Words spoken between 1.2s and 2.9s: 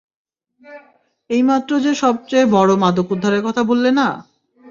এই মাত্র যে সবচেয়ে বড়ো